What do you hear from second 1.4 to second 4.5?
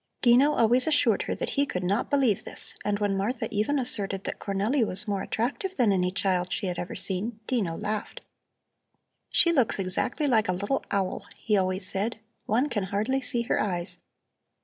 he could not believe this and when Martha even asserted that